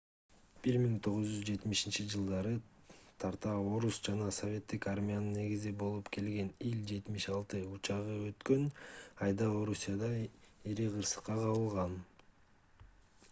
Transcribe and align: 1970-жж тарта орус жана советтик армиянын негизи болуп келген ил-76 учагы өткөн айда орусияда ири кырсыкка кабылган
1970-жж 0.67 2.53
тарта 3.23 3.51
орус 3.73 3.99
жана 4.07 4.29
советтик 4.37 4.87
армиянын 4.93 5.35
негизи 5.39 5.73
болуп 5.83 6.09
келген 6.17 6.49
ил-76 6.69 7.61
учагы 7.75 8.15
өткөн 8.31 8.65
айда 9.27 9.51
орусияда 9.61 10.11
ири 10.73 10.89
кырсыкка 10.97 11.31
кабылган 11.43 11.95